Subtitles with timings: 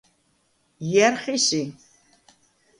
[0.89, 1.61] ჲა̈რ ხი სი?